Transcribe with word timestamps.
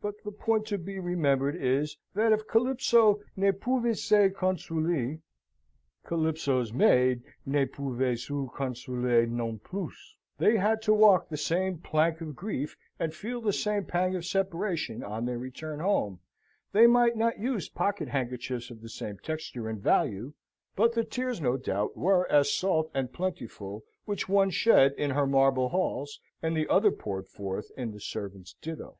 But 0.00 0.14
the 0.24 0.32
point 0.32 0.66
to 0.68 0.78
be 0.78 0.98
remembered 0.98 1.54
is, 1.54 1.96
that 2.14 2.32
if 2.32 2.48
Calypso 2.48 3.20
ne 3.36 3.52
pouvait 3.52 3.96
se 3.98 4.30
consoler, 4.30 5.20
Calypso's 6.04 6.72
maid 6.72 7.22
ne 7.46 7.66
pouvait 7.66 8.18
se 8.18 8.34
consoler 8.56 9.26
non 9.26 9.58
plus. 9.58 10.16
They 10.38 10.56
had 10.56 10.82
to 10.82 10.94
walk 10.94 11.28
the 11.28 11.36
same 11.36 11.78
plank 11.78 12.20
of 12.20 12.34
grief, 12.34 12.76
and 12.98 13.14
feel 13.14 13.40
the 13.42 13.52
same 13.52 13.84
pang 13.84 14.16
of 14.16 14.24
separation; 14.24 15.04
on 15.04 15.26
their 15.26 15.38
return 15.38 15.80
home, 15.80 16.18
they 16.72 16.86
might 16.88 17.14
not 17.16 17.38
use 17.38 17.68
pocket 17.68 18.08
handkerchiefs 18.08 18.70
of 18.70 18.80
the 18.80 18.88
same 18.88 19.18
texture 19.18 19.68
and 19.68 19.80
value, 19.82 20.32
but 20.74 20.94
the 20.94 21.04
tears, 21.04 21.40
no 21.40 21.58
doubt, 21.58 21.94
were 21.96 22.26
as 22.32 22.52
salt 22.52 22.90
and 22.94 23.12
plentiful 23.12 23.84
which 24.06 24.28
one 24.30 24.50
shed 24.50 24.94
in 24.94 25.10
her 25.10 25.26
marble 25.26 25.68
halls, 25.68 26.20
and 26.42 26.56
the 26.56 26.66
other 26.68 26.90
poured 26.90 27.28
forth 27.28 27.70
in 27.76 27.92
the 27.92 28.00
servants' 28.00 28.54
ditto. 28.60 28.96